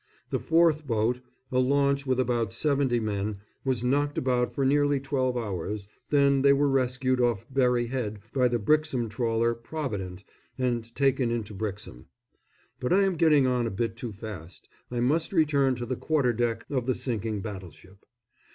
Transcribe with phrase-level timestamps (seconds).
[0.31, 1.19] The fourth boat,
[1.51, 6.53] a launch, with about seventy men, was knocked about for nearly twelve hours, then they
[6.53, 10.23] were rescued off Berry Head by the Brixham trawler Provident
[10.57, 12.07] and taken into Brixham.
[12.79, 16.33] But I am getting on a bit too fast I must return to the quarter
[16.33, 18.03] deck of the sinking battleship.